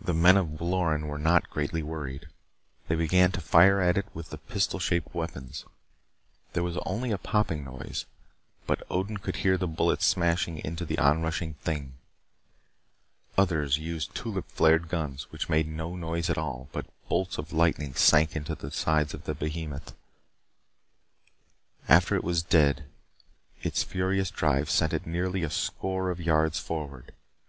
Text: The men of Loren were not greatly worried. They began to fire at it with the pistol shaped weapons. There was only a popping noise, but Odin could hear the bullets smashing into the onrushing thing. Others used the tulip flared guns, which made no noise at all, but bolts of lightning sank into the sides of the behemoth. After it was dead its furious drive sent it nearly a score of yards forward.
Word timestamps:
The 0.00 0.12
men 0.12 0.36
of 0.36 0.60
Loren 0.60 1.06
were 1.06 1.20
not 1.20 1.50
greatly 1.50 1.80
worried. 1.80 2.26
They 2.88 2.96
began 2.96 3.30
to 3.30 3.40
fire 3.40 3.80
at 3.80 3.96
it 3.96 4.06
with 4.12 4.30
the 4.30 4.38
pistol 4.38 4.80
shaped 4.80 5.14
weapons. 5.14 5.64
There 6.52 6.64
was 6.64 6.78
only 6.84 7.12
a 7.12 7.16
popping 7.18 7.62
noise, 7.62 8.06
but 8.66 8.82
Odin 8.90 9.18
could 9.18 9.36
hear 9.36 9.56
the 9.56 9.68
bullets 9.68 10.04
smashing 10.04 10.58
into 10.64 10.84
the 10.84 10.98
onrushing 10.98 11.54
thing. 11.62 11.92
Others 13.38 13.78
used 13.78 14.10
the 14.14 14.18
tulip 14.18 14.50
flared 14.50 14.88
guns, 14.88 15.30
which 15.30 15.48
made 15.48 15.68
no 15.68 15.94
noise 15.94 16.28
at 16.28 16.36
all, 16.38 16.68
but 16.72 16.86
bolts 17.08 17.38
of 17.38 17.52
lightning 17.52 17.94
sank 17.94 18.34
into 18.34 18.56
the 18.56 18.72
sides 18.72 19.14
of 19.14 19.26
the 19.26 19.34
behemoth. 19.36 19.94
After 21.88 22.16
it 22.16 22.24
was 22.24 22.42
dead 22.42 22.88
its 23.62 23.84
furious 23.84 24.32
drive 24.32 24.68
sent 24.68 24.92
it 24.92 25.06
nearly 25.06 25.44
a 25.44 25.50
score 25.50 26.10
of 26.10 26.20
yards 26.20 26.58
forward. 26.58 27.14